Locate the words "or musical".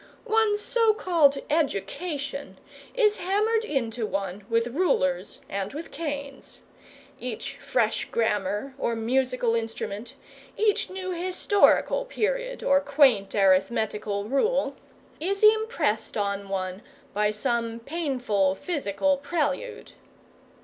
8.79-9.53